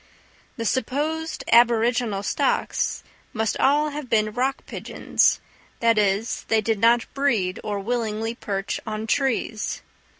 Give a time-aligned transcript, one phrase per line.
[0.57, 3.03] The supposed aboriginal stocks
[3.33, 5.39] must all have been rock pigeons,
[5.79, 9.83] that is, they did not breed or willingly perch on trees.